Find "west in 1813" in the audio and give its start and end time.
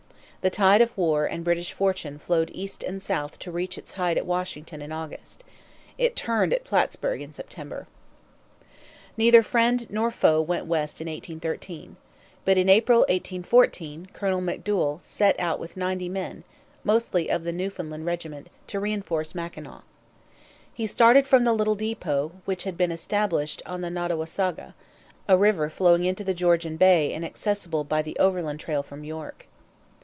10.65-11.95